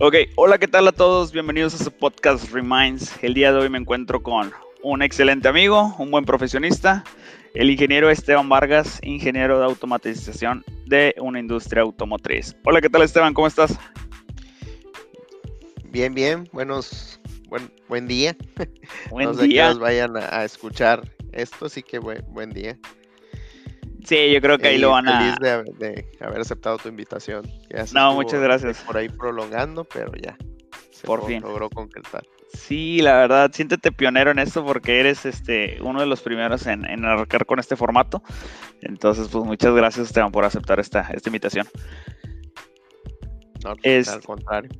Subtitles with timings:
[0.00, 1.30] Ok, hola, ¿qué tal a todos?
[1.30, 3.14] Bienvenidos a su podcast Reminds.
[3.22, 4.52] El día de hoy me encuentro con
[4.82, 7.04] un excelente amigo, un buen profesionista,
[7.54, 12.56] el ingeniero Esteban Vargas, ingeniero de automatización de una industria automotriz.
[12.64, 13.34] Hola, ¿qué tal Esteban?
[13.34, 13.78] ¿Cómo estás?
[15.84, 18.36] Bien, bien, buenos, buen, buen día.
[19.10, 19.62] Buen no sé día.
[19.62, 22.76] que nos vayan a, a escuchar esto, así que buen, buen día.
[24.04, 25.38] Sí, yo creo que ahí lo van feliz a...
[25.40, 27.44] de, haber- de haber aceptado tu invitación.
[27.70, 28.78] Ya No, muchas gracias.
[28.80, 30.36] Por ahí prolongando, pero ya.
[30.90, 31.42] Se Por fin.
[31.42, 32.24] logró concretar.
[32.52, 36.84] Sí, la verdad, siéntete pionero en esto porque eres este uno de los primeros en,
[36.84, 38.22] en arrancar con este formato.
[38.80, 41.66] Entonces, pues muchas gracias Esteban por aceptar esta, esta invitación.
[43.64, 44.70] No, Es- Al contrario.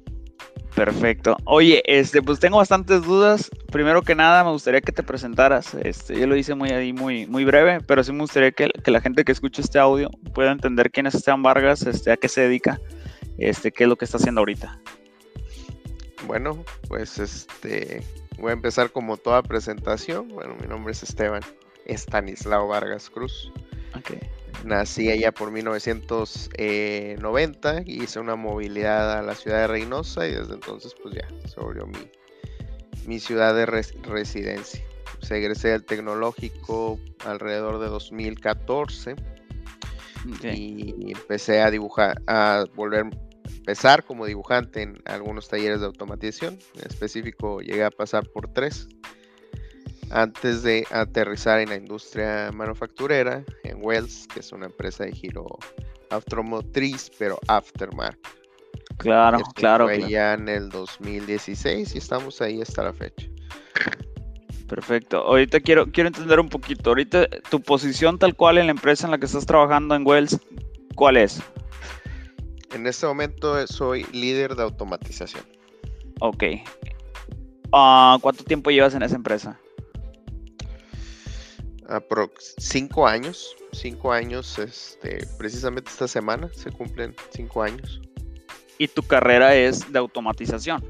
[0.74, 1.37] Perfecto.
[1.45, 3.51] Oye, este, pues tengo bastantes dudas.
[3.70, 5.74] Primero que nada, me gustaría que te presentaras.
[5.74, 8.91] Este, yo lo hice muy ahí, muy, muy breve, pero sí me gustaría que, que
[8.91, 12.28] la gente que escuche este audio pueda entender quién es Esteban Vargas, este, a qué
[12.28, 12.81] se dedica,
[13.39, 14.81] este, qué es lo que está haciendo ahorita.
[16.27, 18.03] Bueno, pues este
[18.38, 20.28] voy a empezar como toda presentación.
[20.28, 21.42] Bueno, mi nombre es Esteban
[21.86, 23.53] Estanislao Vargas Cruz.
[23.97, 24.14] Ok.
[24.62, 30.94] Nací allá por 1990, hice una movilidad a la ciudad de Reynosa y desde entonces
[31.02, 32.10] pues ya se volvió mi,
[33.06, 34.82] mi ciudad de res- residencia.
[35.19, 40.44] Pues, egresé del tecnológico alrededor de 2014 ok.
[40.55, 43.06] y empecé a dibujar, a volver,
[43.56, 46.58] empezar como dibujante en algunos talleres de automatización.
[46.75, 48.88] En específico llegué a pasar por tres
[50.15, 55.59] antes de aterrizar en la industria manufacturera en Wells, que es una empresa de giro
[56.11, 58.21] automotriz, pero aftermarket.
[58.97, 60.11] Claro, Esto claro, fue claro.
[60.11, 63.27] ya en el 2016 y estamos ahí hasta la fecha.
[64.69, 65.19] Perfecto.
[65.19, 66.91] Ahorita quiero, quiero entender un poquito.
[66.91, 70.39] Ahorita tu posición tal cual en la empresa en la que estás trabajando en Wells,
[70.95, 71.43] ¿cuál es?
[72.73, 75.45] En este momento soy líder de automatización.
[76.21, 76.44] Ok.
[77.72, 79.59] Ah, ¿Cuánto tiempo llevas en esa empresa?
[81.89, 88.00] Aprox cinco años, cinco años, este, precisamente esta semana se cumplen cinco años.
[88.78, 90.84] Y tu carrera es de automatización.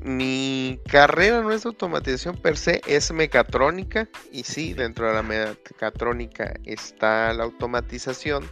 [0.00, 5.22] Mi carrera no es de automatización per se, es mecatrónica y sí, dentro de la
[5.22, 8.44] mecatrónica está la automatización.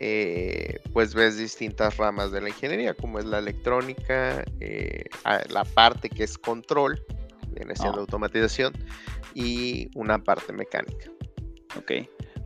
[0.00, 5.06] eh, pues ves distintas ramas de la ingeniería, como es la electrónica, eh,
[5.48, 7.02] la parte que es control,
[7.50, 8.02] viene siendo Ah.
[8.02, 8.74] automatización,
[9.38, 11.10] y una parte mecánica.
[11.76, 11.92] Ok.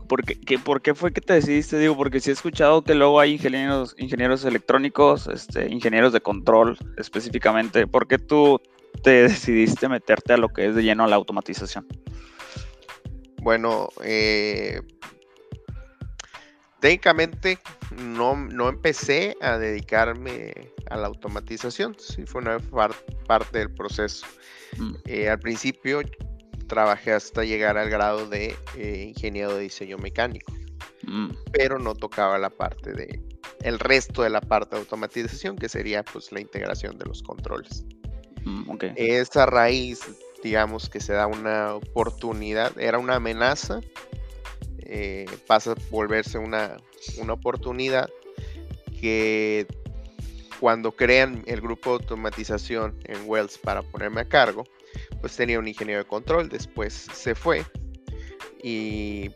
[0.08, 1.78] ¿Por qué, qué- por qué fue que te decidiste?
[1.78, 6.76] Digo, porque sí he escuchado que luego hay ingenieros, ingenieros electrónicos, este, ingenieros de control
[6.98, 7.86] específicamente.
[7.86, 8.60] ¿Por qué tú
[9.02, 11.86] te decidiste meterte a lo que es de lleno a la automatización?
[13.40, 14.82] Bueno, eh,
[16.80, 17.58] técnicamente
[17.96, 20.52] no, no empecé a dedicarme
[20.90, 22.94] a la automatización, sí fue una par-
[23.26, 24.26] parte del proceso.
[24.76, 26.02] Mm, Eh, al principio
[26.66, 30.52] trabajé hasta llegar al grado de eh, ingeniero de diseño mecánico,
[31.02, 33.20] mm, pero no tocaba la parte de
[33.62, 37.84] el resto de la parte de automatización, que sería pues la integración de los controles.
[38.44, 38.78] mm.
[38.96, 40.00] Esa raíz,
[40.42, 43.80] digamos que se da una oportunidad, era una amenaza,
[44.80, 46.76] eh, pasa a volverse una,
[47.18, 48.10] una oportunidad
[49.00, 49.66] que
[50.60, 54.64] cuando crean el grupo de automatización en Wells para ponerme a cargo,
[55.20, 57.64] pues tenía un ingeniero de control, después se fue
[58.62, 59.30] y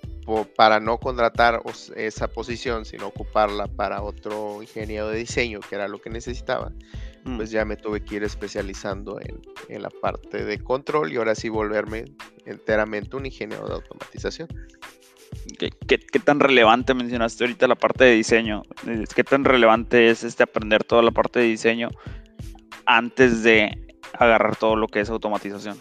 [0.56, 1.62] para no contratar
[1.96, 6.72] esa posición, sino ocuparla para otro ingeniero de diseño, que era lo que necesitaba,
[7.24, 7.36] Mm.
[7.36, 11.34] pues ya me tuve que ir especializando en, en la parte de control y ahora
[11.34, 12.04] sí volverme
[12.44, 14.48] enteramente un ingeniero de automatización.
[15.58, 18.62] ¿Qué, qué- qué tan relevante mencionaste ahorita la parte de diseño?
[19.14, 21.88] ¿Qué tan relevante es este aprender toda la parte de diseño
[22.84, 25.80] antes de agarrar todo lo que es automatización?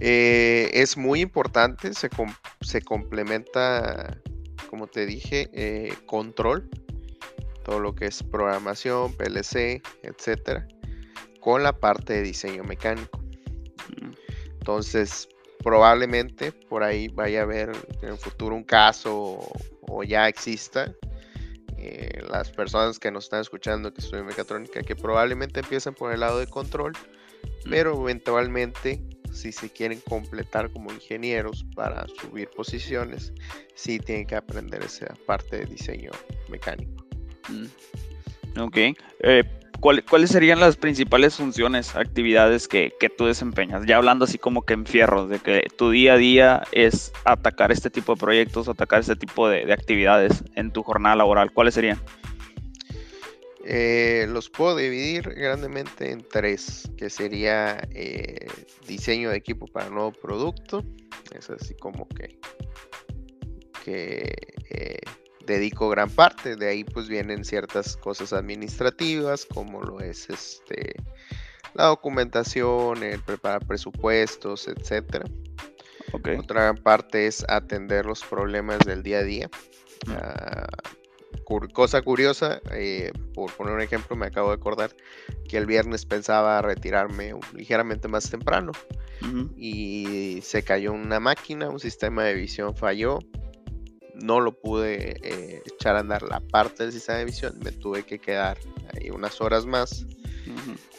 [0.00, 2.08] Eh, es muy importante, se,
[2.60, 4.18] se complementa,
[4.68, 6.68] como te dije, eh, control,
[7.64, 10.66] todo lo que es programación, PLC, etcétera,
[11.40, 13.22] con la parte de diseño mecánico.
[14.58, 15.28] Entonces,
[15.62, 17.72] probablemente por ahí vaya a haber
[18.02, 19.38] en el futuro un caso
[19.82, 20.92] o ya exista.
[21.82, 26.20] Eh, las personas que nos están escuchando que estudian mecatrónica, que probablemente empiecen por el
[26.20, 26.92] lado de control,
[27.64, 27.70] Mm.
[27.70, 29.02] pero eventualmente,
[29.32, 33.32] si se quieren completar como ingenieros para subir posiciones,
[33.74, 36.10] sí tienen que aprender esa parte de diseño
[36.48, 37.04] mecánico.
[37.48, 38.60] mm.
[38.60, 38.76] Ok.
[39.20, 39.44] Eh,
[39.82, 43.82] ¿cuál- ¿Cuáles serían las principales funciones, actividades que, que tú desempeñas?
[43.84, 47.70] Ya hablando así como que en fierros, de que tu día a día es atacar
[47.72, 51.52] este tipo de proyectos, atacar este tipo de, de actividades en tu jornada laboral.
[51.52, 52.00] ¿Cuáles serían?
[53.64, 58.46] Eh, los puedo dividir grandemente en tres, que sería eh,
[58.88, 60.84] diseño de equipo para nuevo producto,
[61.36, 62.38] es así como que,
[63.84, 64.34] que
[64.70, 64.98] eh,
[65.46, 70.94] dedico gran parte, de ahí pues vienen ciertas cosas administrativas, como lo es este
[71.74, 75.24] la documentación, el preparar presupuestos, etcétera.
[76.12, 79.50] Otra gran parte es atender los problemas del día a día.
[80.08, 80.66] Ah,
[81.72, 84.94] cosa curiosa, eh, por poner un ejemplo, me acabo de acordar
[85.48, 88.72] que el viernes pensaba retirarme ligeramente más temprano
[89.56, 93.20] y se cayó una máquina, un sistema de visión falló,
[94.22, 98.04] no lo pude eh, echar a andar la parte del sistema de visión, me tuve
[98.04, 98.58] que quedar
[98.94, 100.06] ahí unas horas más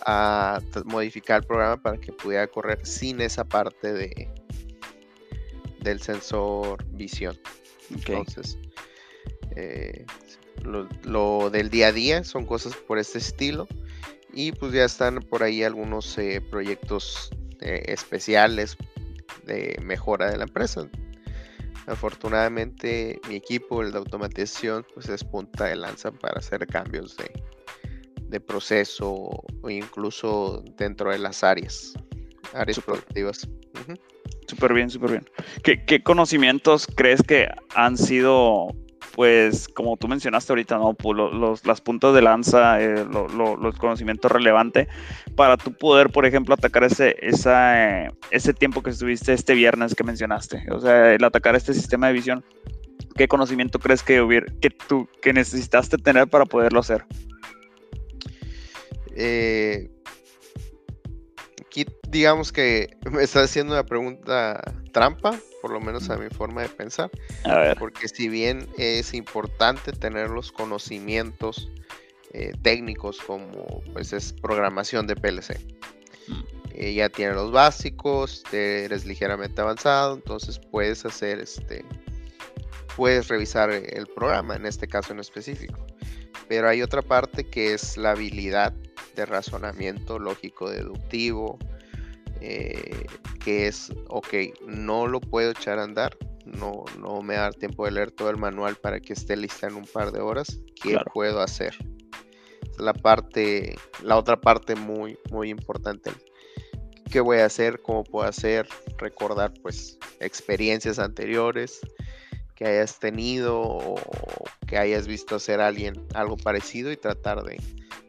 [0.06, 4.30] a modificar el programa para que pudiera correr sin esa parte de
[5.82, 7.38] del sensor visión.
[7.90, 8.58] Entonces,
[9.58, 10.06] eh,
[10.64, 13.68] lo, del día a día son cosas por este estilo.
[14.32, 17.30] Y pues ya están por ahí algunos eh, proyectos
[17.60, 18.78] especiales
[19.46, 20.90] de mejora de la empresa.
[21.88, 27.32] Afortunadamente mi equipo, el de automatización, pues es punta de lanza para hacer cambios de,
[28.30, 31.94] de proceso o incluso dentro de las áreas,
[32.54, 33.48] áreas productivas.
[34.48, 35.30] Súper bien, súper bien.
[35.64, 38.70] ¿Qué, ¿Qué, conocimientos crees que han sido
[39.14, 40.96] pues como tú mencionaste ahorita, ¿no?
[40.96, 44.88] Pues, los, las puntas de lanza, eh, los conocimientos relevantes
[45.36, 50.04] para tú poder, por ejemplo, atacar ese, esa, ese tiempo que estuviste este viernes que
[50.04, 50.66] mencionaste.
[50.72, 52.44] O sea, el atacar este sistema de visión.
[53.16, 54.48] ¿Qué conocimiento crees que, hubiera,
[55.22, 57.06] que necesitaste tener para poderlo hacer?
[59.16, 59.92] Eh,
[61.62, 64.60] aquí digamos que me está haciendo una pregunta
[64.94, 67.12] trampa, por lo menos a mi forma de pensar.
[67.78, 71.70] Porque si bien es importante tener los conocimientos
[72.32, 75.60] eh, técnicos como pues es programación de PLC.
[76.28, 76.44] Mm.
[76.76, 81.86] Eh, ya tienes los básicos, eres ligeramente avanzado, entonces puedes hacer este,
[82.96, 85.86] puedes revisar el programa, en este caso en específico.
[86.48, 88.74] Pero hay otra parte que es la habilidad
[89.16, 91.60] de razonamiento lógico deductivo,
[92.42, 93.06] eh,
[93.44, 94.34] que es, ok,
[94.66, 98.38] no lo puedo echar a andar, no, no me da tiempo de leer todo el
[98.38, 101.76] manual para que esté lista en un par de horas, ¿qué puedo hacer?
[102.78, 106.12] La parte, la otra parte muy, muy importante.
[107.12, 107.82] ¿Qué voy a hacer?
[107.82, 108.68] ¿Cómo puedo hacer?
[108.98, 111.82] Recordar pues experiencias anteriores
[112.56, 113.96] que hayas tenido o
[114.68, 117.62] que hayas visto hacer a alguien algo parecido y tratar de,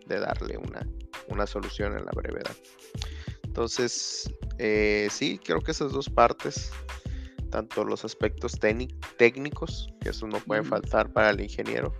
[0.07, 0.87] de darle una,
[1.29, 2.57] una solución en la brevedad.
[3.55, 4.29] Entonces,
[4.59, 6.73] eh, sí, creo que esas dos partes,
[7.51, 8.59] tanto los aspectos
[9.17, 11.95] técnicos, que eso no puede faltar para el ingeniero,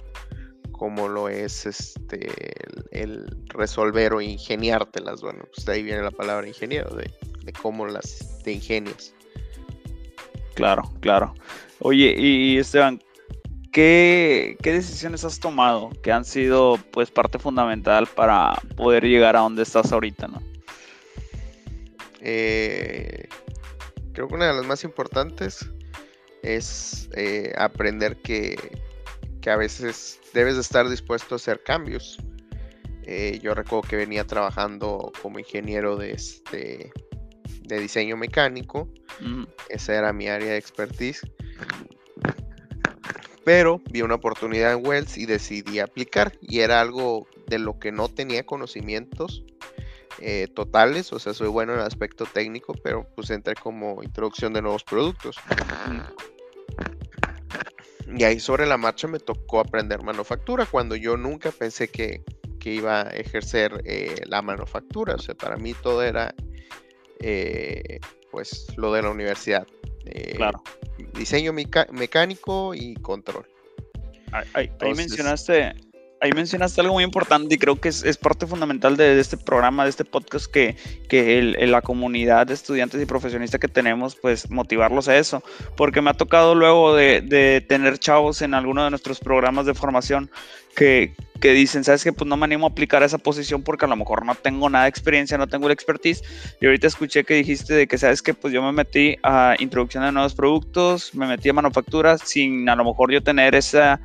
[0.73, 2.29] como lo es este
[2.91, 5.21] el, resolver o ingeniártelas.
[5.21, 7.09] Bueno, pues de ahí viene la palabra ingeniero, de,
[7.63, 9.15] cómo las te ingenias.
[10.55, 11.35] Claro, claro.
[11.79, 13.01] Oye, y Esteban,
[13.71, 19.41] ¿qué, ¿qué, decisiones has tomado que han sido pues parte fundamental para poder llegar a
[19.41, 20.54] donde estás ahorita, no?
[22.27, 23.29] Eh,
[24.15, 25.71] creo que una de las más importantes
[26.43, 28.57] es eh, aprender que,
[29.47, 32.19] a veces debes de estar dispuesto a hacer cambios.
[33.03, 36.91] Eh, yo recuerdo que venía trabajando como ingeniero de, este,
[37.61, 38.89] de diseño mecánico.
[39.69, 41.21] Esa era mi área de expertise.
[43.45, 46.33] Pero vi una oportunidad en Wells y decidí aplicar.
[46.41, 49.45] Y era algo de lo que no tenía conocimientos
[50.21, 54.53] eh, totales, o sea, soy bueno en el aspecto técnico, pero pues entré como introducción
[54.53, 55.37] de nuevos productos.
[58.17, 62.23] Y ahí sobre la marcha me tocó aprender manufactura, cuando yo nunca pensé que,
[62.67, 66.35] iba a ejercer eh, la manufactura, o sea, para mí todo era
[67.21, 69.67] eh, pues lo de la universidad.
[70.35, 70.63] claro.
[71.13, 73.47] Diseño mecánico y control.
[74.33, 75.75] Ahí, ahí mencionaste
[76.21, 79.91] ahí mencionaste algo muy importante y creo que es, parte fundamental de, este programa, de
[79.91, 80.77] este podcast, que,
[81.09, 85.43] que la comunidad de estudiantes y profesionistas que tenemos, pues motivarlos a eso,
[85.77, 90.31] porque me ha tocado luego de, tener chavos en alguno de nuestros programas de formación
[90.75, 93.89] que, que dicen, sabes que pues no me animo a aplicar esa posición porque a
[93.89, 96.23] lo mejor no tengo nada de experiencia, no tengo la expertise.
[96.61, 100.05] Y ahorita escuché que dijiste de que sabes que pues yo me metí a introducción
[100.05, 104.01] de nuevos productos, me metí a manufactura sin a lo mejor yo tener esa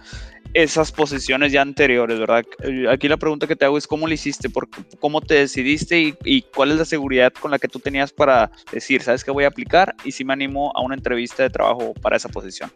[0.53, 2.43] esas posiciones ya anteriores, ¿verdad?
[2.89, 4.67] Aquí la pregunta que te hago es cómo lo hiciste, por,
[4.99, 9.01] cómo te decidiste y, cuál es la seguridad con la que tú tenías para decir,
[9.01, 12.17] sabes que voy a aplicar y si me animo a una entrevista de trabajo para
[12.17, 12.71] esa posición.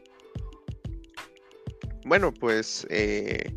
[2.05, 3.53] Bueno, pues eh,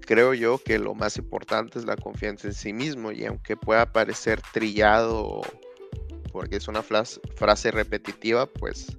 [0.00, 3.92] creo yo que lo más importante es la confianza en sí mismo y aunque pueda
[3.92, 5.40] parecer trillado
[6.32, 8.96] porque es una frase repetitiva, pues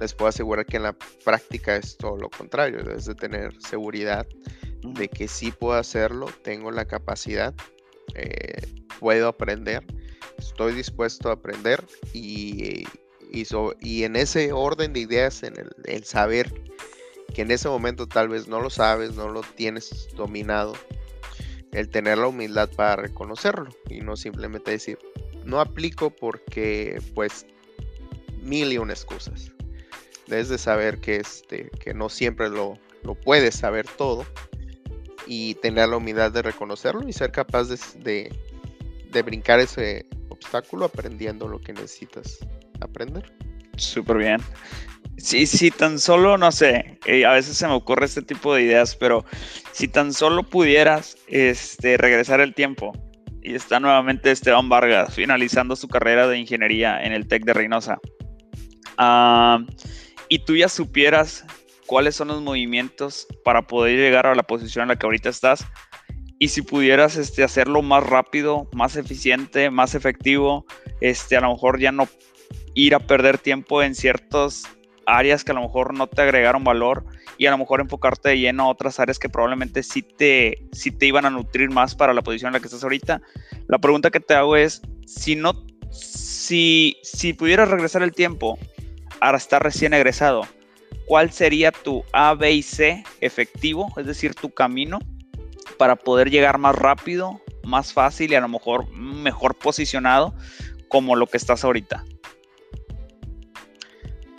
[0.00, 4.26] les puedo asegurar que en la práctica es todo lo contrario, debes de tener seguridad
[4.82, 7.54] de que sí puedo hacerlo, tengo la capacidad,
[8.14, 8.66] eh,
[8.98, 9.84] puedo aprender,
[10.38, 12.84] estoy dispuesto a aprender y,
[13.30, 15.54] y, en ese orden de ideas, en
[15.84, 16.50] el, saber
[17.34, 20.72] que en ese momento tal vez no lo sabes, no lo tienes dominado,
[21.72, 24.98] el tener la humildad para reconocerlo y no simplemente decir,
[25.44, 27.46] no aplico porque pues
[28.42, 29.52] mil y una excusas.
[30.30, 34.24] Debes de saber que, este, que no siempre lo, lo puedes saber todo
[35.26, 38.32] y tener la humildad de reconocerlo y ser capaz de,
[39.10, 42.38] de, brincar ese obstáculo aprendiendo lo que necesitas
[42.80, 43.32] aprender.
[43.76, 44.40] Súper bien.
[45.16, 48.62] Sí, sí, tan solo, no sé, eh, a veces se me ocurre este tipo de
[48.62, 49.24] ideas, pero
[49.72, 52.92] si tan solo pudieras este, regresar el tiempo
[53.42, 57.98] y está nuevamente Esteban Vargas finalizando su carrera de ingeniería en el TEC de Reynosa.
[58.96, 59.58] Ah,
[60.30, 61.44] y tú ya supieras
[61.86, 65.66] cuáles son los movimientos para poder llegar a la posición en la que ahorita estás.
[66.38, 70.64] Y si pudieras este, hacerlo más rápido, más eficiente, más efectivo,
[71.00, 72.08] este, a lo mejor ya no
[72.74, 74.62] ir a perder tiempo en ciertas
[75.04, 77.04] áreas que a lo mejor no te agregaron valor
[77.36, 80.92] y a lo mejor enfocarte de lleno a otras áreas que probablemente sí te, sí
[80.92, 83.20] te iban a nutrir más para la posición en la que estás ahorita.
[83.66, 85.54] La pregunta que te hago es, si no,
[85.90, 88.56] si, si pudieras regresar el tiempo
[89.20, 90.46] a estar recién egresado,
[91.06, 94.98] cuál sería tu A, B y C efectivo, es decir, tu camino
[95.78, 100.34] para poder llegar más rápido, más fácil y a lo mejor mejor posicionado
[100.88, 102.04] como lo que estás ahorita.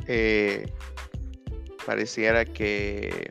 [0.07, 0.71] Eh,
[1.85, 3.29] pareciera que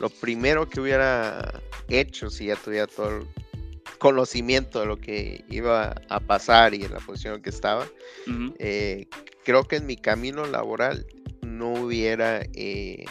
[0.00, 3.26] lo primero que hubiera hecho si ya tuviera todo el
[3.98, 7.86] conocimiento de lo que iba a pasar y en la posición en que estaba,
[8.58, 9.06] eh,
[9.44, 11.06] creo que en mi camino laboral
[11.42, 13.04] no hubiera eh,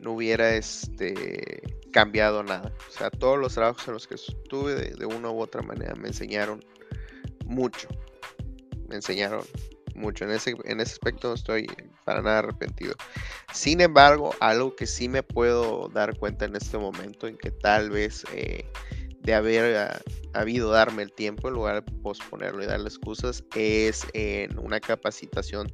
[0.00, 1.62] no hubiera este
[1.92, 2.72] cambiado nada.
[2.88, 6.08] O sea, todos los trabajos en los que estuve de, una u otra manera me
[6.08, 6.64] enseñaron
[7.46, 7.88] mucho.
[8.88, 9.42] Me enseñaron
[9.94, 10.24] mucho.
[10.24, 11.66] En ese, en ese aspecto no estoy
[12.04, 12.94] para nada arrepentido.
[13.52, 17.90] Sin embargo, algo que sí me puedo dar cuenta en este momento, en que tal
[17.90, 18.70] vez eh,
[19.26, 20.00] de haber ah,
[20.32, 25.70] habido darme el tiempo en lugar de posponerlo y darle excusas, es en una capacitación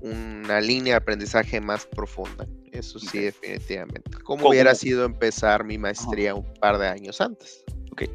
[0.00, 2.46] una línea de aprendizaje más profunda.
[2.72, 4.10] Eso sí, definitivamente.
[4.24, 7.64] ¿Cómo, hubiera sido empezar mi maestría un par de años antes?
[7.92, 8.10] Okay.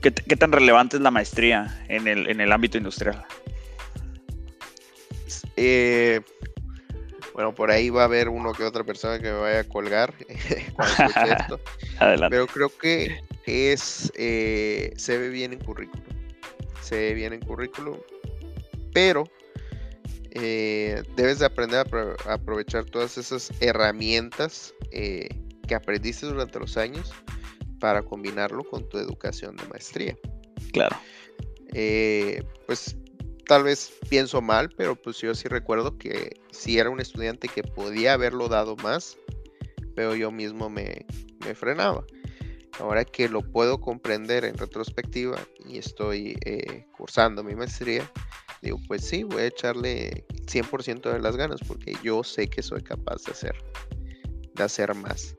[0.00, 3.24] ¿Qué, tan relevante es la maestría en el, en el ámbito industrial?
[5.56, 6.20] Eh,
[7.36, 10.14] bueno, por ahí va a haber uno que otra persona que me vaya a colgar
[10.28, 11.60] esto.
[11.98, 12.34] Adelante.
[12.34, 16.02] Pero creo que es eh, se ve bien en currículum.
[16.80, 17.98] Se ve bien en currículum.
[18.94, 19.24] Pero
[20.30, 21.86] eh, debes de aprender
[22.24, 25.28] a, aprovechar todas esas herramientas eh,
[25.68, 27.12] que aprendiste durante los años
[27.80, 30.16] para combinarlo con tu educación de maestría.
[30.72, 30.96] Claro.
[31.74, 32.96] Eh, pues
[33.46, 37.62] tal vez pienso mal, pero pues yo sí recuerdo que si era un estudiante que
[37.62, 39.16] podía haberlo dado más,
[39.94, 41.06] pero yo mismo me,
[41.44, 42.04] me frenaba.
[42.78, 46.36] Ahora que lo puedo comprender en retrospectiva y estoy
[46.96, 48.10] cursando mi maestría,
[48.60, 52.82] digo, pues sí, voy a echarle 100% de las ganas porque yo sé que soy
[52.82, 53.54] capaz de hacer,
[54.54, 55.34] de hacer más.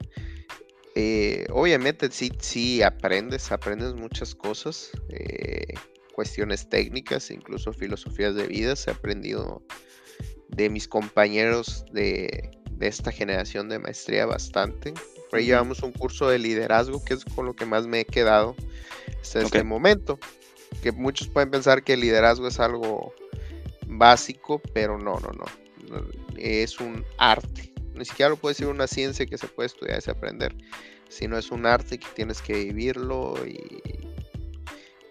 [0.95, 5.75] Eh, obviamente sí, sí aprendes, aprendes muchas cosas, eh,
[6.17, 9.61] cuestiones técnicas, incluso filosofías de vida, ha aprendido
[10.47, 14.95] de mis compañeros de, esta generación de maestría bastante.
[15.29, 18.05] Por ahí llevamos un curso de liderazgo que es con lo que más me he
[18.05, 18.55] quedado
[19.21, 20.17] hasta este momento
[20.81, 23.13] que muchos pueden pensar que el liderazgo es algo
[23.85, 25.45] básico, pero no, no, no.
[26.35, 27.71] Es un arte.
[27.93, 30.55] Ni siquiera lo puede ser una ciencia que se puede estudiar y se aprender,
[31.09, 34.06] sino es un arte que tienes que vivirlo y,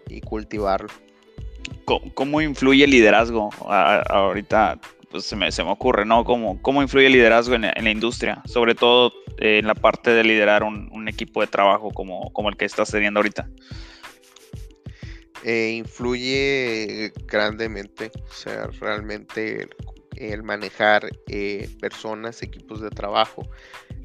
[0.09, 0.89] y cultivarlo.
[1.85, 3.49] ¿Cómo, influye el liderazgo?
[3.65, 6.25] ahorita pues se me, se me ocurre, ¿no?
[6.25, 8.41] ¿Cómo, cómo influye el liderazgo en, la industria?
[8.45, 12.57] Sobre todo en la parte de liderar un, un equipo de trabajo como, como el
[12.57, 13.47] que estás teniendo ahorita.
[15.43, 18.11] Eh, influye grandemente.
[18.29, 19.69] O sea, realmente
[20.17, 23.47] el, manejar eh, personas, equipos de trabajo,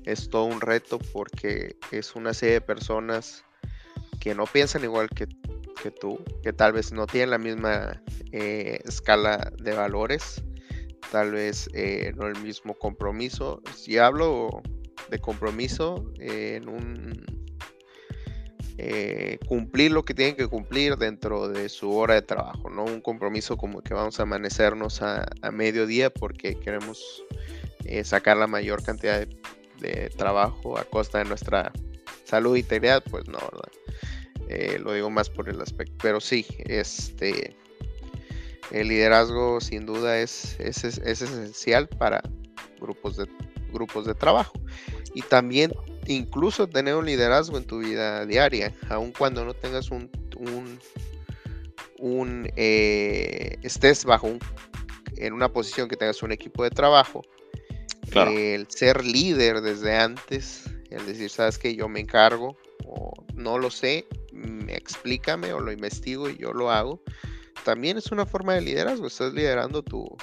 [0.04, 3.44] es todo un reto porque es una serie de personas
[4.20, 5.26] que no piensan igual que,
[5.90, 8.02] tú, que tal vez no tienen la misma
[8.32, 10.42] eh, escala de valores,
[11.10, 11.68] tal vez
[12.16, 13.60] no el mismo compromiso.
[13.74, 14.62] Si hablo
[15.20, 17.24] compromiso en un
[18.78, 23.00] eh, cumplir lo que tienen que cumplir dentro de su hora de trabajo, no un
[23.00, 27.22] compromiso como que vamos a amanecernos a, mediodía porque queremos
[27.84, 29.36] eh, sacar la mayor cantidad de,
[29.78, 31.70] de, trabajo a costa de nuestra
[32.24, 33.70] salud y integridad, pues no, ¿verdad?
[34.54, 37.56] Eh, lo digo más por el aspecto, pero sí, este,
[38.70, 42.20] el liderazgo sin duda es, es, esencial para
[42.78, 43.26] grupos de,
[43.72, 44.52] grupos de trabajo.
[45.14, 45.72] Y también
[46.06, 50.10] incluso tener un liderazgo en tu vida diaria, aun cuando no tengas un,
[51.98, 54.38] un, eh, estés bajo un,
[55.16, 57.22] en una posición que tengas un equipo de trabajo,
[58.14, 63.70] el ser líder desde antes, el decir, sabes que yo me encargo, o no lo
[63.70, 64.06] sé,
[64.68, 67.02] explícame o lo investigo y yo lo hago,
[67.64, 70.16] también es una forma de liderazgo, estás liderando tu,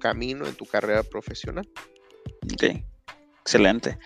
[0.00, 1.68] camino en tu carrera profesional.
[2.52, 2.82] Ok,
[3.40, 3.98] excelente.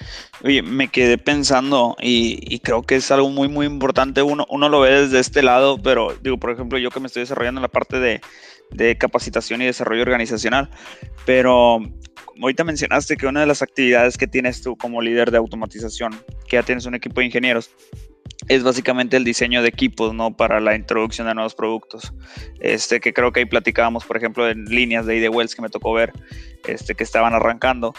[0.45, 4.23] Oye, me quedé pensando y, creo que es algo muy, muy importante.
[4.23, 7.21] Uno, uno lo ve desde este lado, pero digo, por ejemplo, yo que me estoy
[7.21, 8.21] desarrollando en la parte de,
[8.73, 10.71] de capacitación y desarrollo organizacional,
[11.25, 11.81] pero
[12.41, 16.13] ahorita mencionaste que una de las actividades que tienes tú como líder de automatización,
[16.49, 17.71] que ya tienes un equipo de ingenieros,
[18.51, 20.37] es básicamente el diseño de equipos, ¿no?
[20.37, 22.13] Para la introducción de nuevos productos.
[22.59, 25.69] Este, que creo que ahí platicábamos, por ejemplo, en líneas de ID Wells que me
[25.69, 26.13] tocó ver,
[26.67, 27.95] este, que estaban arrancando.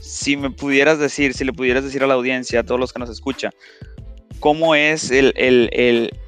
[0.00, 2.98] Si me pudieras decir, si le pudieras decir a la audiencia, a todos los que
[2.98, 3.52] nos escuchan,
[4.40, 5.70] ¿cómo es el, el,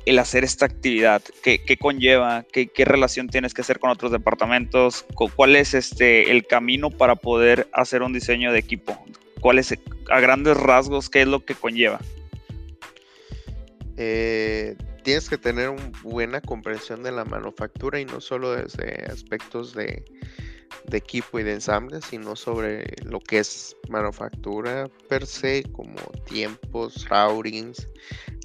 [0.05, 1.21] el, hacer esta actividad?
[1.43, 2.45] ¿Qué, qué conlleva?
[2.53, 5.05] ¿Qué, ¿Qué, relación tienes que hacer con otros departamentos?
[5.35, 8.97] ¿Cuál es este, el camino para poder hacer un diseño de equipo?
[9.41, 9.75] ¿Cuál es,
[10.09, 11.99] a grandes rasgos, qué es lo que conlleva?
[13.97, 19.73] Eh, tienes que tener una buena comprensión de la manufactura y no solo desde aspectos
[19.75, 20.05] de,
[20.93, 27.89] equipo y de ensamble, sino sobre lo que es manufactura per se, como tiempos, routings,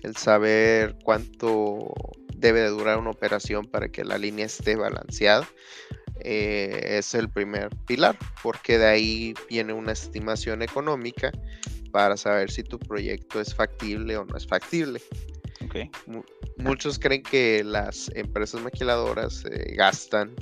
[0.03, 1.93] el saber cuánto
[2.35, 5.47] debe de durar una operación para que la línea esté balanceada.
[6.23, 11.31] Eh, es el primer pilar, porque de ahí viene una estimación económica
[11.91, 15.01] para saber si tu proyecto es factible o no es factible.
[16.57, 20.35] Muchos creen que las empresas maquiladoras eh, gastan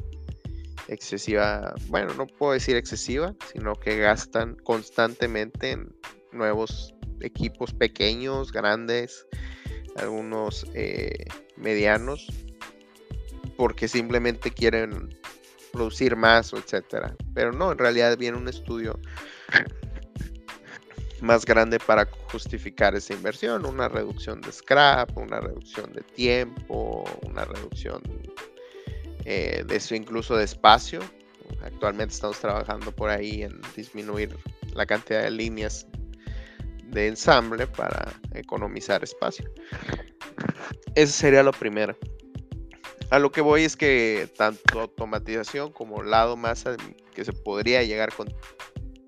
[0.88, 5.96] excesiva, bueno, no puedo decir excesiva, sino que gastan constantemente en
[6.32, 9.26] nuevos equipos pequeños, grandes,
[9.98, 11.26] algunos eh,
[11.58, 12.28] medianos,
[13.58, 15.10] porque simplemente quieren
[15.72, 17.16] producir más, etcétera.
[17.34, 19.00] Pero no, en realidad viene un estudio
[21.22, 27.46] más grande para justificar esa inversión, una reducción de scrap, una reducción de tiempo, una
[27.46, 28.02] reducción
[29.26, 31.00] eh, de eso incluso de espacio.
[31.64, 34.38] Actualmente estamos trabajando por ahí en disminuir
[34.74, 35.88] la cantidad de líneas
[36.86, 39.52] de ensamble para economizar espacio.
[40.96, 41.98] Ese sería lo primero.
[43.12, 46.66] A lo que voy es que tanto automatización como lado más
[47.14, 48.28] que se podría llegar con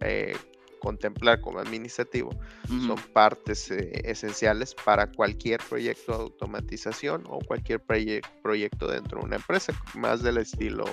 [0.01, 0.35] eh,
[0.81, 2.31] contemplar como administrativo
[2.67, 9.35] son partes eh, esenciales para cualquier proyecto de automatización o cualquier proyecto dentro de una
[9.37, 10.85] empresa, más del estilo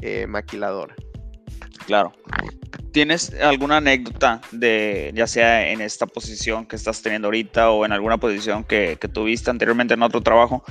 [0.00, 0.96] eh, maquiladora.
[1.86, 2.12] Claro.
[2.92, 7.92] ¿Tienes alguna anécdota de, ya sea en esta posición que estás teniendo ahorita o en
[7.92, 10.62] alguna posición que, tuviste anteriormente en otro trabajo?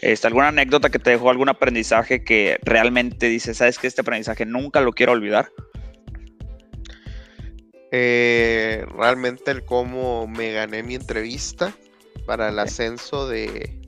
[0.00, 4.46] Este, ¿Alguna anécdota que te dejó algún aprendizaje que realmente dices, sabes que este aprendizaje
[4.46, 5.50] nunca lo quiero olvidar?
[7.96, 11.72] Eh, realmente el cómo me gané mi entrevista
[12.26, 13.78] para el ascenso de,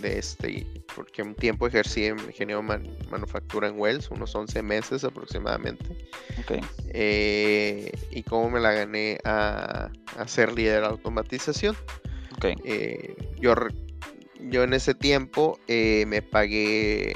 [0.00, 5.96] de este, porque un tiempo ejercí en ingeniero manufactura en Wells, unos 11 meses aproximadamente.
[6.88, 9.92] Eh, y cómo me la gané a,
[10.26, 11.76] ser líder de automatización.
[12.64, 13.54] Eh, yo,
[14.40, 17.14] yo en ese tiempo me pagué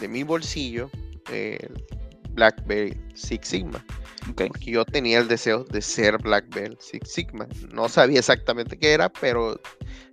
[0.00, 0.90] de mi bolsillo
[2.34, 3.84] BlackBerry Six Sigma.
[4.36, 7.48] Porque yo tenía el deseo de ser Black Belt Six Sigma.
[7.72, 9.60] No sabía exactamente qué era, pero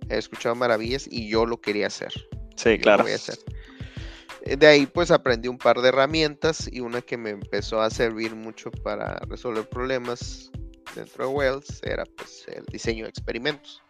[0.08, 2.12] he escuchado maravillas y yo lo quería hacer.
[2.56, 3.04] Sí, claro.
[3.06, 7.90] Eh, de ahí pues aprendí un par de herramientas y una que me empezó a
[7.90, 10.50] servir mucho para resolver problemas
[10.94, 13.82] dentro de Wells era pues el diseño de experimentos.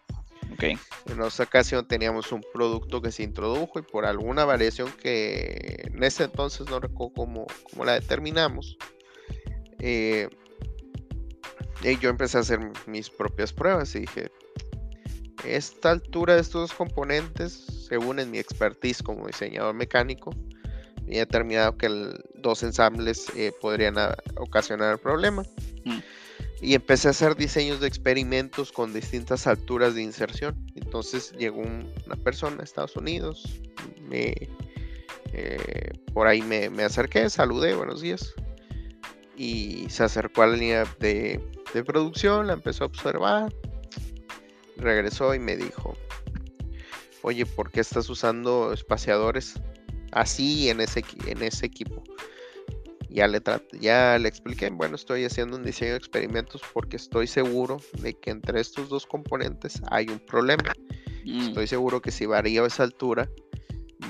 [0.54, 0.78] Okay.
[1.06, 6.02] En esa ocasión teníamos un producto que se introdujo y por alguna variación que en
[6.02, 8.76] ese entonces no recuerdo cómo, cómo la determinamos,
[9.78, 10.28] eh,
[11.82, 14.30] y yo empecé a hacer mis propias pruebas y dije,
[15.44, 17.52] esta altura de estos componentes,
[17.88, 20.34] según en mi expertise como diseñador mecánico,
[21.06, 21.88] he determinado que
[22.34, 23.94] dos ensambles eh, podrían
[24.36, 25.42] ocasionar el problema.
[25.84, 25.98] Mm.
[26.60, 30.56] Y empecé a hacer diseños de experimentos con distintas alturas de inserción.
[30.74, 33.60] Entonces llegó una persona a Estados Unidos,
[34.08, 34.34] me,
[35.32, 38.34] eh, por ahí me, acerqué, saludé, buenos días,
[39.36, 41.40] y se acercó a la línea de,
[41.74, 43.54] de producción, la empezó a observar,
[44.76, 45.96] regresó y me dijo,
[47.22, 49.54] oye, ¿por qué estás usando espaciadores
[50.10, 52.02] así en ese, en ese equipo?
[53.10, 53.40] Ya le,
[53.80, 58.30] ya le expliqué, bueno, estoy haciendo un diseño de experimentos porque estoy seguro de que
[58.30, 60.74] entre estos dos componentes hay un problema.
[61.24, 61.48] Mm.
[61.48, 63.28] Estoy seguro que si varía esa altura,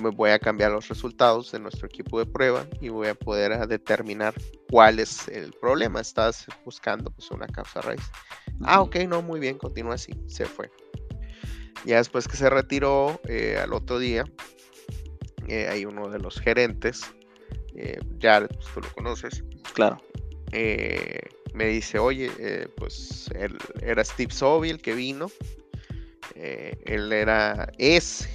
[0.01, 3.67] me voy a cambiar los resultados de nuestro equipo de prueba y voy a poder
[3.67, 4.35] determinar
[4.71, 6.01] cuál es el problema.
[6.01, 8.03] Estás buscando pues, una causa raíz.
[8.63, 10.13] Ah, ok, no, muy bien, continúa así.
[10.27, 10.71] Se fue.
[11.85, 14.25] Ya después que se retiró, eh, al otro día,
[15.47, 17.15] eh, hay uno de los gerentes
[17.79, 19.45] eh, ya pues, tú lo conoces.
[19.73, 20.03] Claro.
[20.51, 21.21] Eh,
[21.55, 25.31] me dice, oye, eh, pues él era Steve Sobey el que vino.
[26.35, 28.29] él era, es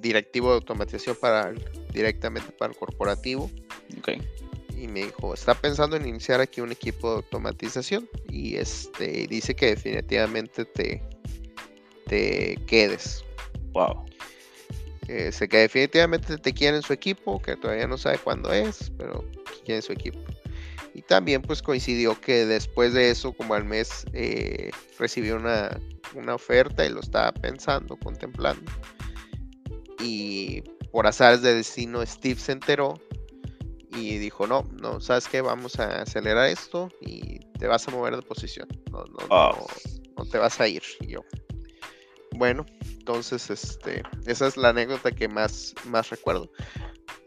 [0.00, 1.52] directivo de automatización para
[1.92, 3.50] directamente para el corporativo.
[3.98, 4.20] Okay.
[4.76, 8.08] Y me dijo, está pensando en iniciar aquí un equipo de automatización.
[8.28, 11.02] Y este dice que definitivamente te,
[12.06, 13.24] te quedes.
[13.72, 14.07] Wow.
[15.08, 18.92] Eh, sé que definitivamente te quiere en su equipo, que todavía no sabe cuándo es,
[18.98, 19.24] pero
[19.64, 20.18] quiere en su equipo.
[20.92, 25.80] Y también pues coincidió que después de eso, como al mes, eh, recibió una,
[26.14, 28.70] una, oferta y lo estaba pensando, contemplando.
[30.00, 33.00] Y por azares de destino, Steve se enteró
[33.92, 35.40] y dijo, no, no, ¿sabes qué?
[35.40, 38.68] Vamos a acelerar esto y te vas a mover de posición.
[38.90, 39.66] No, no, no,
[40.18, 40.82] no te vas a ir.
[41.00, 41.24] Y yo,
[42.38, 42.64] bueno,
[42.98, 46.50] entonces, este, esa es la anécdota que más, más recuerdo.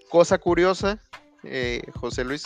[0.10, 1.02] Cosa curiosa,
[1.44, 2.46] eh, José Luis,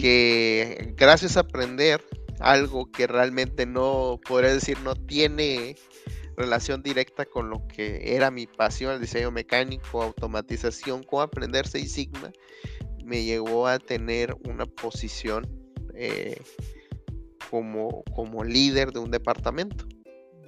[0.00, 2.02] que gracias a aprender
[2.40, 5.76] algo que realmente no, podría decir, no tiene
[6.36, 11.92] relación directa con lo que era mi pasión, el diseño mecánico, automatización, cómo aprender Seis
[11.92, 12.30] Sigma,
[13.04, 15.48] me llevó a tener una posición
[15.94, 16.40] eh,
[17.50, 19.86] como, como líder de un departamento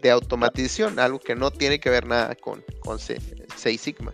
[0.01, 4.13] de automatización, algo que no tiene que ver nada con, con Seis Sigma.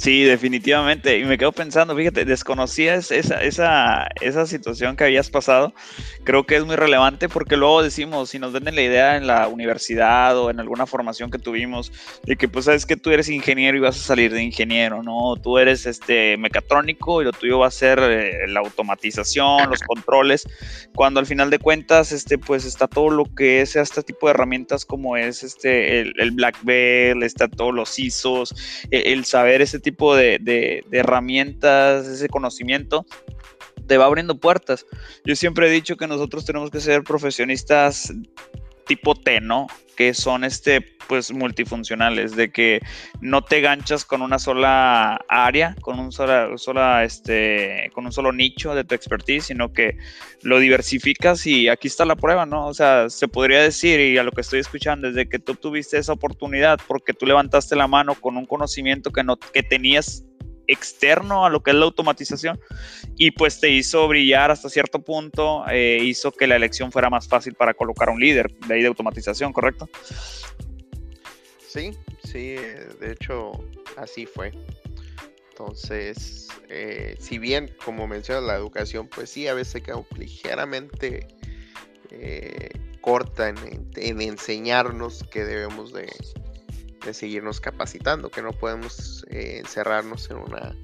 [0.00, 1.18] Sí, definitivamente.
[1.18, 5.74] Y me quedo pensando, fíjate, desconocías esa, esa, esa situación que habías pasado.
[6.24, 9.46] Creo que es muy relevante porque luego decimos, si nos venden la idea en la
[9.48, 11.92] universidad o en alguna formación que tuvimos,
[12.24, 15.36] de que pues sabes que tú eres ingeniero y vas a salir de ingeniero, ¿no?
[15.36, 20.48] Tú eres este mecatrónico y lo tuyo va a ser eh, la automatización, los controles,
[20.94, 24.30] cuando al final de cuentas, este, pues está todo lo que es este tipo de
[24.30, 28.54] herramientas como es este, el, el Black Belt, está todos los ISOs,
[28.90, 33.04] el, el saber ese tipo tipo de, herramientas, ese conocimiento,
[33.88, 34.86] te va abriendo puertas.
[35.24, 38.12] Yo siempre he dicho que nosotros tenemos que ser profesionistas
[38.90, 39.68] tipo T, ¿no?
[39.94, 42.80] Que son este, pues, multifuncionales, de que
[43.20, 48.32] no te ganchas con una sola área, con un sola, sola, este, con un solo
[48.32, 49.96] nicho de tu expertise, sino que
[50.42, 52.66] lo diversificas y aquí está la prueba, ¿no?
[52.66, 55.96] O sea, se podría decir, y a lo que estoy escuchando, desde que tú tuviste
[55.96, 60.24] esa oportunidad, porque tú levantaste la mano con un conocimiento que no, que tenías
[60.72, 62.60] externo a lo que es la automatización
[63.16, 67.28] y pues te hizo brillar hasta cierto punto, eh, hizo que la elección fuera más
[67.28, 69.88] fácil para colocar un líder de ahí de automatización, ¿correcto?
[71.66, 71.92] Sí,
[72.24, 72.56] sí,
[73.00, 73.52] de hecho
[73.96, 74.52] así fue.
[75.50, 81.28] Entonces, eh, si bien, como menciona la educación, pues sí, a veces queda ligeramente
[82.10, 82.70] eh,
[83.02, 86.10] corta en, enseñarnos que debemos de,
[87.04, 90.76] de seguirnos capacitando, que no podemos eh, encerrarnos en una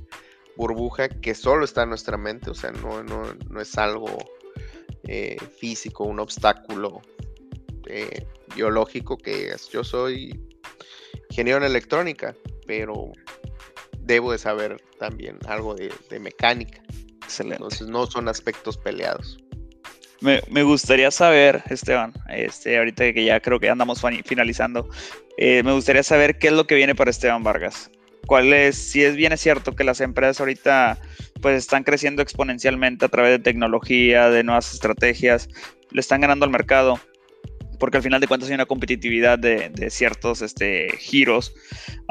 [0.57, 4.17] burbuja que solo está en nuestra mente, o sea, no, no, es algo
[5.05, 7.03] eh, físico, un obstáculo
[7.87, 10.41] eh, biológico que yo soy
[11.31, 12.35] ingeniero en electrónica,
[12.67, 13.13] pero
[13.99, 16.83] debo de saber también algo de, mecánica.
[17.39, 19.39] Entonces no son aspectos peleados.
[20.21, 24.89] Me, gustaría saber, Esteban, este, ahorita que ya creo que andamos finalizando,
[25.37, 27.91] eh, me gustaría saber qué es lo que viene para Esteban Vargas.
[28.27, 30.99] ¿Cuál si es bien es cierto que las empresas ahorita
[31.41, 35.49] pues están creciendo exponencialmente a través de tecnología, de nuevas estrategias,
[35.91, 36.99] le están ganando al mercado,
[37.79, 41.55] porque al final de cuentas hay una competitividad de, ciertos este, giros.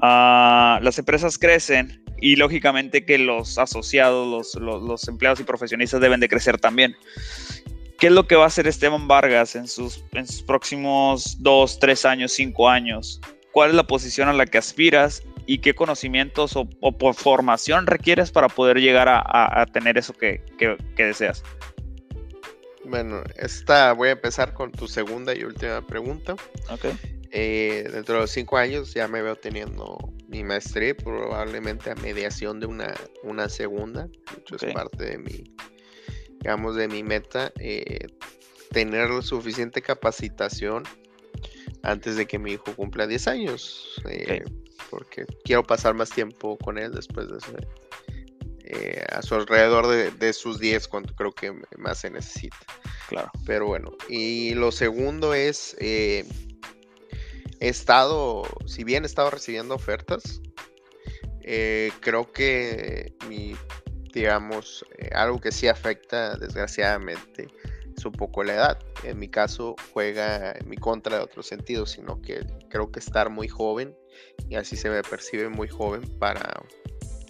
[0.01, 6.19] Ah, las empresas crecen y lógicamente que los asociados, los, los, empleados y profesionistas deben
[6.19, 6.95] de crecer también.
[7.99, 11.79] ¿Qué es lo que va a hacer Esteban Vargas en sus, en sus próximos dos,
[11.79, 13.21] tres años, cinco años?
[13.51, 16.67] ¿Cuál es la posición a la que aspiras y qué conocimientos o,
[17.13, 20.41] formación requieres para poder llegar a, tener eso que,
[20.97, 21.41] deseas?
[22.84, 26.34] Bueno, esta voy a empezar con tu segunda y última pregunta.
[26.69, 26.86] Ok.
[27.31, 32.60] Eh, dentro de los cinco años ya me veo teniendo mi maestría, probablemente a mediación
[32.60, 34.10] de una, una segunda.
[34.36, 35.43] Mucho es parte de mi,
[36.45, 37.51] digamos, de mi meta.
[37.60, 38.05] Eh,
[38.71, 40.84] tener suficiente capacitación
[41.81, 43.99] antes de que mi hijo cumpla 10 años.
[44.08, 44.43] Eh,
[44.91, 47.67] porque quiero pasar más tiempo con él después de ese,
[48.65, 52.58] eh, a su alrededor de, sus 10 cuando creo que más se necesita.
[53.10, 53.31] Claro.
[53.47, 56.25] Pero bueno, y lo segundo es, eh,
[57.60, 60.41] he estado, si bien he estado recibiendo ofertas,
[61.41, 63.55] eh, creo que mi,
[64.15, 67.47] digamos, algo que sí afecta desgraciadamente
[67.95, 68.80] es un poco la edad.
[69.04, 73.30] En mi caso juega en mi contra de otro sentido, sino que creo que estar
[73.30, 73.95] muy joven
[74.49, 76.63] y así se me percibe muy joven para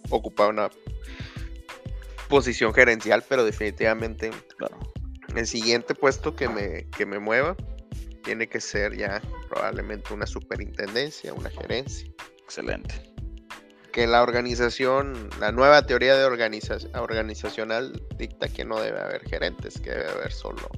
[0.10, 0.70] ocupar una
[2.30, 4.32] posición gerencial, pero definitivamente
[5.36, 7.56] el siguiente puesto que me, que me mueva
[8.24, 12.08] tiene que ser ya probablemente una superintendencia, una gerencia.
[12.44, 13.15] Excelente.
[13.96, 19.92] Que la organización, la nueva teoría de organizacional dicta que no debe haber gerentes, que
[19.92, 20.70] debe haber solo,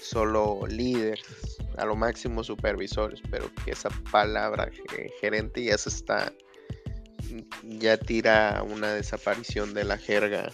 [0.00, 4.68] solo líderes, a lo máximo supervisores, pero que esa palabra
[5.20, 6.32] gerente ya se está
[7.62, 10.50] ya tira una desaparición de la jerga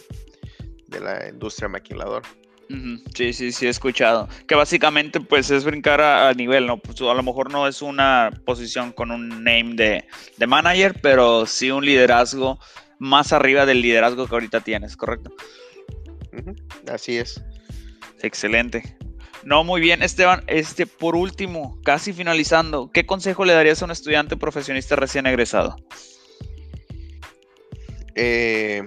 [0.89, 2.29] de la industria maquiladora.
[3.15, 4.29] Sí, sí, sí, he escuchado.
[4.47, 6.79] Que básicamente pues es brincar a, nivel, ¿no?
[6.79, 11.71] Pues, a lo mejor no es una posición con un name de, manager, pero sí
[11.71, 12.59] un liderazgo
[12.99, 15.35] más arriba del liderazgo que ahorita tienes, ¿correcto?
[16.91, 17.43] Así es.
[18.23, 18.97] Excelente.
[19.45, 20.43] No, muy bien, Esteban.
[20.47, 25.77] Este, por último, casi finalizando, ¿qué consejo le darías a un estudiante profesionista recién egresado?
[28.15, 28.85] Eh,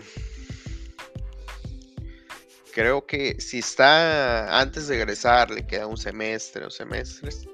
[2.77, 7.47] creo que si está antes de egresar, le queda un semestre o semestres,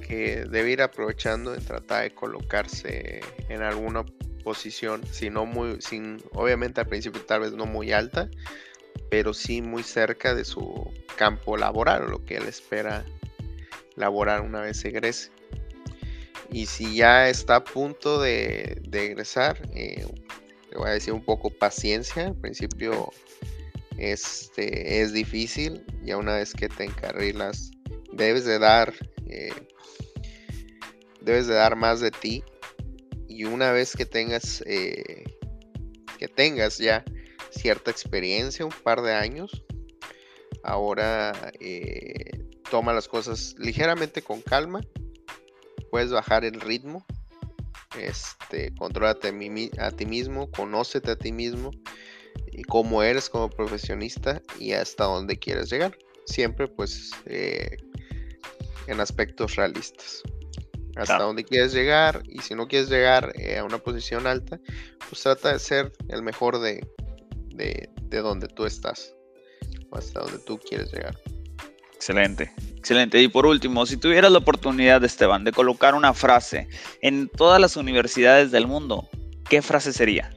[0.00, 4.06] que debe ir aprovechando en tratar de colocarse en alguna
[4.42, 8.30] posición, si no muy, sin, obviamente al principio tal vez no muy alta,
[9.10, 13.04] pero sí muy cerca de su campo laboral, lo que él espera
[13.96, 15.30] laborar una vez egrese.
[16.50, 20.06] Y si ya está a punto de, egresar, eh,
[20.70, 22.28] le voy a decir un poco paciencia.
[22.28, 23.12] Al principio
[23.98, 27.70] este, es difícil, ya una vez que te encarrilas,
[28.12, 28.94] debes de dar,
[29.26, 29.52] eh,
[31.20, 32.42] debes de dar más de ti.
[33.28, 35.24] Y una vez que tengas, eh,
[36.18, 37.04] que tengas ya
[37.50, 39.64] cierta experiencia, un par de años,
[40.62, 44.80] ahora eh, toma las cosas ligeramente con calma,
[45.90, 47.06] puedes bajar el ritmo
[47.96, 49.28] este, contrólate
[49.78, 51.70] a, ti mismo, conócete a ti mismo
[52.52, 55.96] y cómo eres como profesionista y hasta dónde quieres llegar.
[56.26, 57.76] Siempre pues eh,
[58.86, 60.22] en aspectos realistas.
[60.96, 64.58] Hasta dónde quieres llegar y si no quieres llegar eh, a una posición alta,
[65.08, 66.84] pues trata de ser el mejor de,
[67.54, 69.14] de, de donde tú estás
[69.90, 71.16] o hasta donde tú quieres llegar.
[71.94, 73.20] Excelente, excelente.
[73.20, 76.68] Y por último, si tuvieras la oportunidad, Esteban, de colocar una frase
[77.00, 79.08] en todas las universidades del mundo,
[79.48, 80.30] ¿qué frase sería?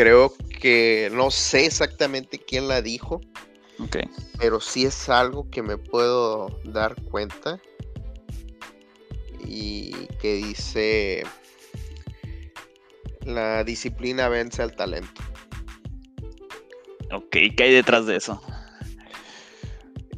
[0.00, 0.32] Creo
[0.62, 3.20] que no sé exactamente quién la dijo,
[3.78, 4.04] okay.
[4.38, 7.60] pero sí es algo que me puedo dar cuenta
[9.46, 11.22] y que dice,
[13.26, 15.20] la disciplina vence al talento.
[17.12, 18.40] Ok, ¿qué hay detrás de eso?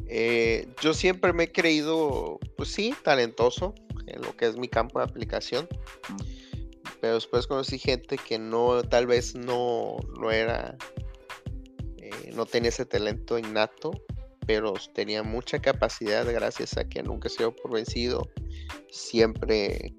[0.07, 3.75] Eh, yo siempre me he creído, pues sí, talentoso
[4.07, 5.67] en lo que es mi campo de aplicación.
[7.03, 10.77] Pero después conocí gente que no, tal vez no, no era,
[11.97, 13.91] eh, no tenía ese talento innato,
[14.47, 18.29] pero tenía mucha capacidad gracias a que nunca se dio por vencido,
[18.89, 19.93] siempre,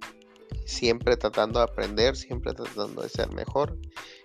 [0.64, 3.76] siempre tratando de aprender, siempre tratando de ser mejor.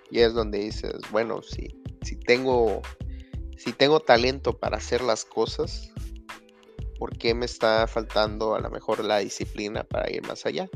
[0.10, 1.68] Y es donde dices, bueno, si,
[2.04, 2.82] si tengo
[3.58, 5.92] si tengo talento para hacer las cosas,
[6.98, 10.70] ¿por qué me está faltando a lo mejor la disciplina para ir más allá?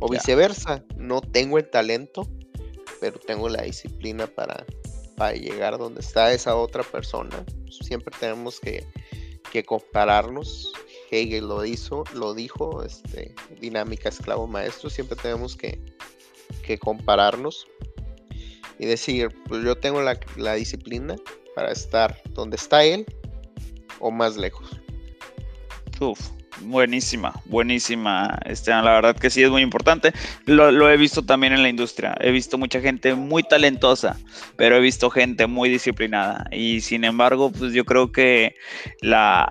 [0.00, 2.28] O viceversa, no tengo el talento,
[3.00, 4.64] pero tengo la disciplina para,
[5.16, 7.44] para llegar donde está esa otra persona.
[7.70, 8.86] Siempre tenemos que,
[9.66, 10.72] compararnos.
[11.10, 15.80] Hegel lo hizo, lo dijo, este, dinámica esclavo maestro, siempre tenemos que,
[16.80, 17.66] compararnos
[18.78, 21.16] y decir, pues yo tengo la, la disciplina,
[21.58, 23.04] para estar donde está él
[23.98, 24.80] o más lejos.
[26.00, 26.30] Uf,
[26.62, 28.84] Buenísima, buenísima, Esteban.
[28.84, 30.12] La verdad que sí es muy importante.
[30.44, 32.16] Lo, he visto también en la industria.
[32.20, 34.16] He visto mucha gente muy talentosa,
[34.56, 36.46] pero he visto gente muy disciplinada.
[36.50, 38.56] Y sin embargo, pues yo creo que
[39.00, 39.50] la,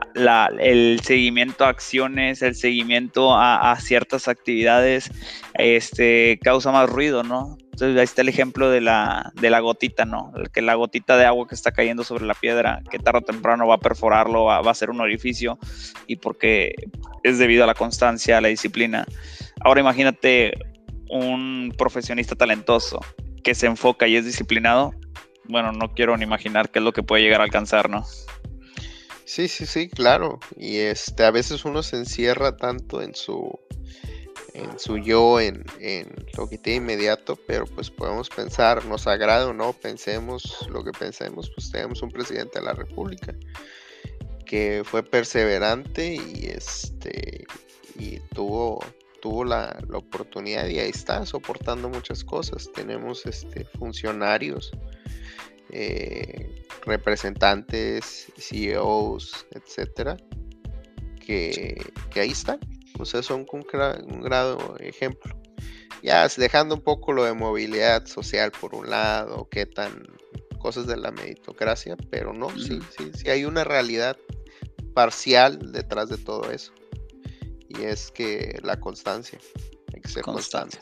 [0.60, 5.10] el seguimiento a acciones, el seguimiento a, a ciertas actividades,
[5.54, 7.58] este, causa más ruido, ¿no?
[7.78, 10.34] Entonces ahí está el ejemplo de la, de la gotita, ¿no?
[10.52, 13.68] Que la gotita de agua que está cayendo sobre la piedra, que tarde o temprano
[13.68, 15.60] va a perforarlo, va, a ser un orificio,
[16.08, 16.74] y porque
[17.22, 19.06] es debido a la constancia, a la disciplina.
[19.60, 20.54] Ahora imagínate
[21.08, 23.00] un profesionista talentoso
[23.44, 24.96] que se enfoca y es disciplinado.
[25.44, 28.04] Bueno, no quiero ni imaginar qué es lo que puede llegar a alcanzar, ¿no?
[29.26, 30.40] Sí, sí, sí, claro.
[30.56, 33.60] Y este, a veces uno se encierra tanto en su
[34.58, 35.64] en su yo, en,
[36.36, 40.92] lo que tiene inmediato, pero pues podemos pensar, nos agrada o no, pensemos lo que
[40.92, 43.36] pensemos, pues tenemos un presidente de la República
[44.46, 47.46] que fue perseverante y este
[48.00, 48.80] y tuvo
[49.22, 52.70] tuvo la, oportunidad y ahí está soportando muchas cosas.
[52.74, 54.72] Tenemos este funcionarios
[55.72, 60.16] eh, representantes CEOs etcétera
[61.20, 62.60] que, que ahí están
[63.00, 63.66] o sea, son un,
[64.12, 65.36] un grado ejemplo.
[66.04, 70.06] Ya dejando un poco lo de movilidad social por un lado, qué tan
[70.60, 74.18] cosas de la meritocracia, pero no, sí, sí, sí hay una realidad
[74.94, 76.72] parcial detrás de todo eso.
[77.70, 79.40] Y es que la constancia,
[79.94, 80.80] hay que ser constante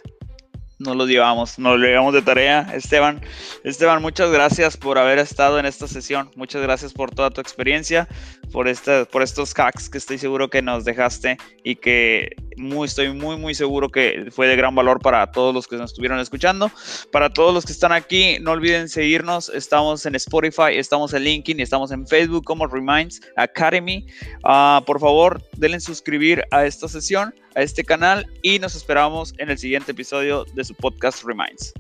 [0.78, 3.22] nos lo llevamos, nos lo llevamos de tarea, Esteban.
[3.64, 8.08] Esteban, muchas gracias por haber estado en esta sesión, muchas gracias por toda tu experiencia,
[8.52, 8.68] por,
[9.12, 13.56] por estos hacks que estoy seguro que nos dejaste y que muy, estoy muy, muy
[13.56, 16.72] seguro que fue de gran valor para todos los que nos estuvieron escuchando.
[17.12, 21.60] Para todos los que están aquí, no olviden seguirnos, estamos en Spotify, estamos en LinkedIn,
[21.62, 24.06] estamos en Facebook como Reminds Academy.
[24.44, 29.50] Ah, por favor, denle suscribir a esta sesión a este canal y nos esperamos en
[29.50, 31.74] el siguiente episodio de su podcast Reminds.